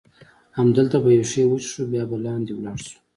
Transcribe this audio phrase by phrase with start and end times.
[0.57, 2.97] همدلته به یو شی وڅښو، بیا به لاندې ولاړ شو.